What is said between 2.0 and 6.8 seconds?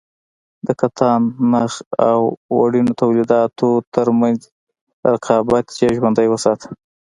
او وړینو تولیداتو ترمنځ رقابت یې ژوندی وساته.